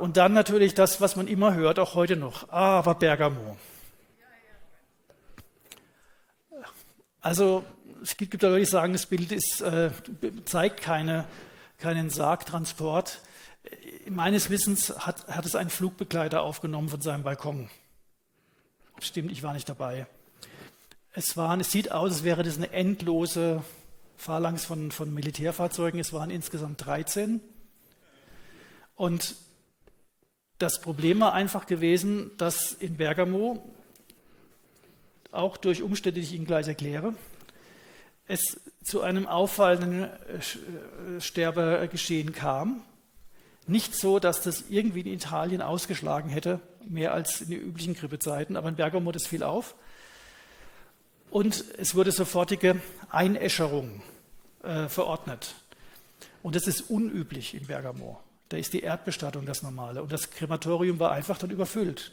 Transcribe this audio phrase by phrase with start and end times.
[0.00, 2.48] Und dann natürlich das, was man immer hört, auch heute noch.
[2.48, 3.58] Ah, aber Bergamo.
[7.20, 7.64] Also
[8.02, 9.90] es gibt Leute, die sagen, das Bild ist, äh,
[10.46, 11.26] zeigt keine,
[11.76, 13.20] keinen Sargtransport.
[14.08, 17.68] Meines Wissens hat, hat es ein Flugbegleiter aufgenommen von seinem Balkon.
[19.00, 20.06] Stimmt, ich war nicht dabei.
[21.12, 23.62] Es, waren, es sieht aus, als wäre das eine endlose
[24.16, 26.00] Phalanx von, von Militärfahrzeugen.
[26.00, 27.42] Es waren insgesamt 13.
[28.96, 29.34] Und
[30.60, 33.64] das Problem war einfach gewesen, dass in Bergamo,
[35.32, 37.14] auch durch Umstände, die ich Ihnen gleich erkläre,
[38.28, 42.82] es zu einem auffallenden äh, Sterbegeschehen kam.
[43.66, 48.56] Nicht so, dass das irgendwie in Italien ausgeschlagen hätte, mehr als in den üblichen Grippezeiten,
[48.56, 49.74] aber in Bergamo das fiel auf.
[51.30, 54.02] Und es wurde sofortige Einäscherung
[54.62, 55.54] äh, verordnet.
[56.42, 58.20] Und das ist unüblich in Bergamo.
[58.50, 60.02] Da ist die Erdbestattung das Normale.
[60.02, 62.12] Und das Krematorium war einfach dann überfüllt.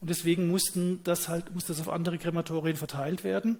[0.00, 3.58] Und deswegen mussten das halt, musste das auf andere Krematorien verteilt werden.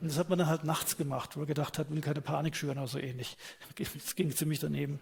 [0.00, 2.56] Und das hat man dann halt nachts gemacht, wo er gedacht hat, will keine Panik
[2.56, 3.36] schüren oder so ähnlich.
[3.94, 5.00] Das ging ziemlich daneben.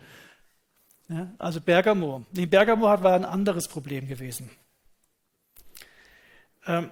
[1.09, 2.25] Ja, also Bergamo.
[2.33, 4.51] Nee, Bergamo war ein anderes Problem gewesen.
[6.67, 6.91] Ähm,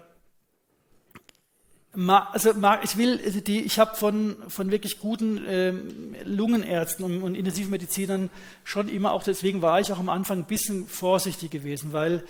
[1.95, 7.34] also ich will also die, ich habe von, von wirklich guten ähm, Lungenärzten und, und
[7.34, 8.31] Intensivmedizinern
[8.65, 12.25] schon immer auch, deswegen war ich auch am Anfang ein bisschen vorsichtig gewesen, weil,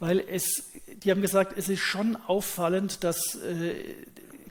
[0.00, 0.72] weil es,
[1.04, 3.74] die haben gesagt, es ist schon auffallend, dass äh,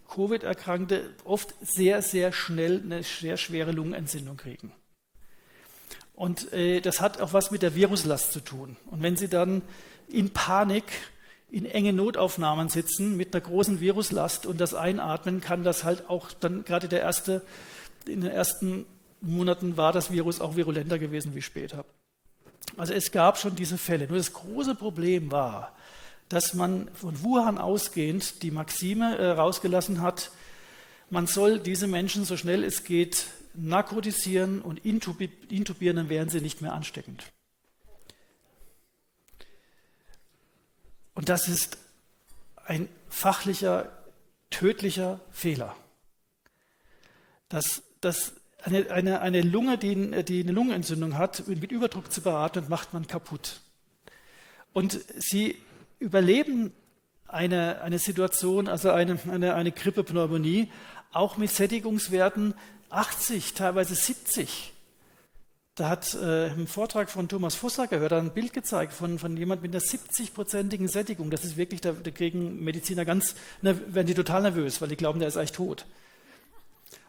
[0.09, 4.71] Covid-Erkrankte oft sehr, sehr schnell eine sehr schwere Lungenentzündung kriegen.
[6.13, 8.77] Und äh, das hat auch was mit der Viruslast zu tun.
[8.91, 9.61] Und wenn sie dann
[10.07, 10.85] in Panik
[11.53, 16.31] in enge Notaufnahmen sitzen mit einer großen Viruslast und das Einatmen kann das halt auch
[16.31, 17.43] dann gerade der erste,
[18.07, 18.87] in den ersten
[19.21, 21.85] Monaten war das Virus auch virulenter gewesen wie später.
[22.75, 24.07] Also es gab schon diese Fälle.
[24.07, 25.75] Nur das große Problem war,
[26.27, 30.31] dass man von Wuhan ausgehend die Maxime äh, rausgelassen hat,
[31.11, 36.61] man soll diese Menschen so schnell es geht narkotisieren und intubieren, dann wären sie nicht
[36.63, 37.31] mehr ansteckend.
[41.15, 41.77] Und das ist
[42.65, 43.91] ein fachlicher,
[44.49, 45.75] tödlicher Fehler.
[47.49, 52.65] Dass, dass eine, eine, eine Lunge, die, die eine Lungenentzündung hat, mit Überdruck zu beatmen,
[52.69, 53.61] macht man kaputt.
[54.71, 55.57] Und sie
[55.99, 56.73] überleben
[57.27, 60.71] eine, eine Situation, also eine, eine, eine Grippepneumonie,
[61.11, 62.55] auch mit Sättigungswerten
[62.89, 64.72] 80, teilweise 70.
[65.75, 69.63] Da hat äh, im Vortrag von Thomas Fussacker wird ein Bild gezeigt von, von jemand
[69.63, 71.31] mit einer 70-prozentigen Sättigung.
[71.31, 74.95] Das ist wirklich, da, da kriegen Mediziner ganz, ne, werden die total nervös, weil die
[74.95, 75.87] glauben, der ist eigentlich tot.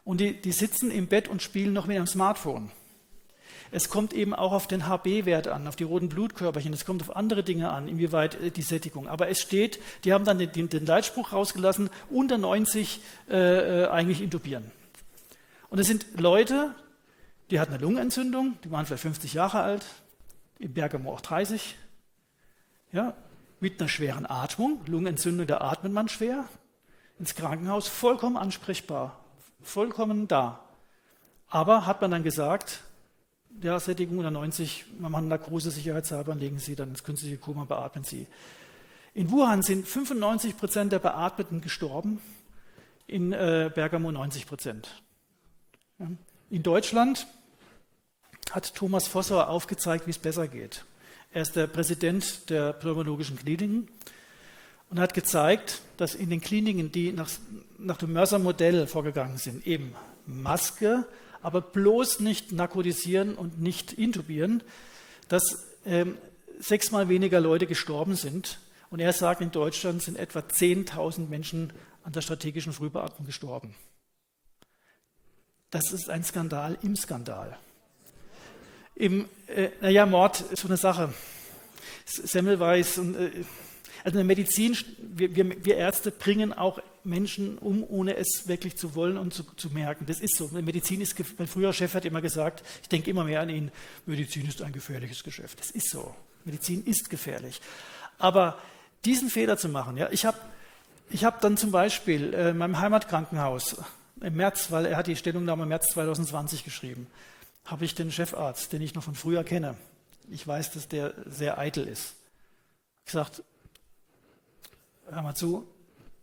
[0.03, 2.71] Und die, die sitzen im Bett und spielen noch mit einem Smartphone.
[3.71, 6.73] Es kommt eben auch auf den HB-Wert an, auf die roten Blutkörperchen.
[6.73, 9.09] Es kommt auf andere Dinge an, inwieweit äh, die Sättigung.
[9.09, 14.23] Aber es steht, die haben dann den, den Leitspruch rausgelassen, unter 90 äh, äh, eigentlich
[14.23, 14.71] intubieren.
[15.69, 16.75] Und es sind Leute,
[17.55, 19.87] die hatten eine Lungenentzündung, die waren vielleicht 50 Jahre alt,
[20.59, 21.77] im Bergamo auch 30,
[22.91, 23.15] ja,
[23.61, 24.81] mit einer schweren Atmung.
[24.87, 26.49] Lungenentzündung, da atmet man schwer.
[27.21, 29.21] Ins Krankenhaus vollkommen ansprechbar,
[29.63, 30.65] vollkommen da.
[31.47, 32.81] Aber hat man dann gesagt,
[33.63, 38.03] ja, Sättigung unter 90, man macht Narkose sicherheitshalber, legen Sie dann ins künstliche Koma, beatmen
[38.03, 38.27] Sie.
[39.13, 42.21] In Wuhan sind 95 Prozent der Beatmeten gestorben,
[43.07, 45.05] in äh, Bergamo 90 Prozent.
[46.01, 46.09] Ja.
[46.51, 47.29] In Deutschland
[48.55, 50.85] hat Thomas Vossauer aufgezeigt, wie es besser geht.
[51.33, 53.89] Er ist der Präsident der pneumologischen Kliniken
[54.91, 57.29] und hat gezeigt, dass in den Kliniken, die nach,
[57.79, 61.05] nach dem Mörser-Modell vorgegangen sind, eben Maske,
[61.43, 64.63] aber bloß nicht narkotisieren und nicht intubieren,
[65.29, 66.17] dass ähm,
[66.61, 68.61] sechsmal weniger Leute gestorben sind.
[68.89, 71.73] Und er sagt, in Deutschland sind etwa 10.000 Menschen
[72.05, 73.75] an der strategischen Frühbeatmung gestorben.
[75.71, 77.59] Das ist ein Skandal im Skandal.
[78.97, 81.13] Im, äh, naja, Mord ist so eine Sache.
[82.05, 83.31] Semmelweis und äh,
[84.05, 88.77] also in der Medizin, wir, wir, wir, Ärzte bringen auch Menschen um, ohne es wirklich
[88.77, 90.05] zu wollen und zu, zu merken.
[90.07, 90.49] Das ist so.
[90.49, 93.73] Medizin ist, mein früherer Chef hat immer gesagt, ich denke immer mehr an ihn,
[94.05, 95.59] Medizin ist ein gefährliches Geschäft.
[95.59, 96.15] Das ist so.
[96.45, 97.63] Medizin ist gefährlich.
[98.19, 98.59] Aber
[99.07, 100.39] diesen Fehler zu machen, ja, ich habe
[101.11, 103.77] ich hab dann zum Beispiel äh, in meinem Heimatkrankenhaus
[104.21, 107.07] im März, weil er hat die Stellungnahme im März 2020 geschrieben,
[107.65, 109.77] habe ich den Chefarzt, den ich noch von früher kenne,
[110.31, 112.17] ich weiß, dass der sehr eitel ist,
[113.05, 113.43] gesagt,
[115.07, 115.67] hör mal zu,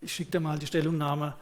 [0.01, 1.35] ich schicke dir mal die Stellungnahme,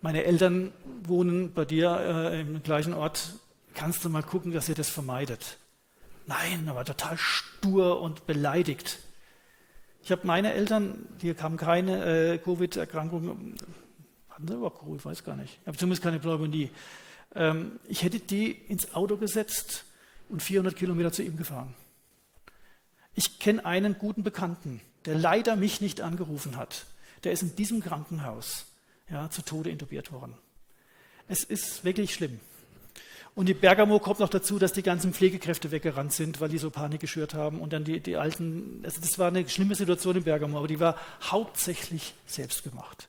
[0.00, 3.34] meine Eltern wohnen bei dir äh, im gleichen Ort,
[3.72, 5.58] kannst du mal gucken, dass ihr das vermeidet.
[6.26, 8.98] Nein, er war total stur und beleidigt.
[10.02, 13.54] Ich habe meine Eltern, die haben keine äh, Covid-Erkrankung,
[14.28, 15.58] hatten sie überhaupt Covid, ich weiß gar nicht.
[15.62, 16.70] Ich habe zumindest keine Pneumonie.
[17.34, 19.84] Ähm, ich hätte die ins Auto gesetzt
[20.28, 21.74] und 400 Kilometer zu ihm gefahren.
[23.14, 26.86] Ich kenne einen guten Bekannten, der leider mich nicht angerufen hat.
[27.22, 28.66] Der ist in diesem Krankenhaus
[29.08, 30.34] ja, zu Tode intubiert worden.
[31.28, 32.40] Es ist wirklich schlimm.
[33.34, 36.70] Und die Bergamo kommt noch dazu, dass die ganzen Pflegekräfte weggerannt sind, weil die so
[36.70, 37.60] Panik geschürt haben.
[37.60, 40.78] Und dann die, die alten, also das war eine schlimme Situation in Bergamo, aber die
[40.78, 43.08] war hauptsächlich selbst gemacht.